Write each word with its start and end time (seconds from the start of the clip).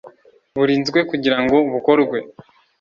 Burinzwe 0.57 0.99
kugira 1.09 1.37
ngo 1.43 1.57
bukorwe 1.71 2.17